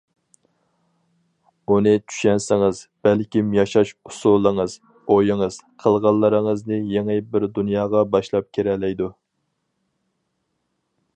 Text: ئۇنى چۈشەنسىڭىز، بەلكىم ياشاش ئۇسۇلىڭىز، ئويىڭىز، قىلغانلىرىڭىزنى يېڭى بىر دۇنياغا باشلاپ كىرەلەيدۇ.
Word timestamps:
ئۇنى 1.73 1.91
چۈشەنسىڭىز، 2.13 2.79
بەلكىم 3.07 3.51
ياشاش 3.57 3.91
ئۇسۇلىڭىز، 4.09 4.77
ئويىڭىز، 5.17 5.61
قىلغانلىرىڭىزنى 5.83 6.81
يېڭى 6.97 7.19
بىر 7.35 7.47
دۇنياغا 7.59 8.05
باشلاپ 8.15 8.49
كىرەلەيدۇ. 8.59 9.11